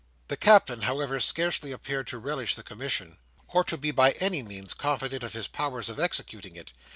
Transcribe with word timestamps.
The 0.29 0.35
Captain, 0.35 0.81
however, 0.81 1.19
scarcely 1.19 1.71
appeared 1.71 2.07
to 2.07 2.17
relish 2.17 2.55
the 2.55 2.63
commission, 2.63 3.19
or 3.49 3.63
to 3.65 3.77
be 3.77 3.91
by 3.91 4.13
any 4.13 4.41
means 4.41 4.73
confident 4.73 5.21
of 5.21 5.33
his 5.33 5.47
powers 5.47 5.89
of 5.89 5.99
executing 5.99 6.55
it. 6.55 6.71